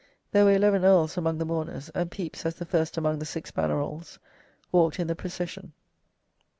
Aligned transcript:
There 0.31 0.45
were 0.45 0.53
eleven 0.53 0.83
earls 0.83 1.15
among 1.15 1.37
the 1.37 1.45
mourners, 1.45 1.89
and 1.89 2.09
Pepys, 2.09 2.43
as 2.43 2.55
the 2.55 2.65
first 2.65 2.97
among 2.97 3.19
"the 3.19 3.23
six 3.23 3.51
Bannerolles," 3.51 4.17
walked 4.71 4.97
in 4.99 5.05
the 5.05 5.15
procession. 5.15 5.73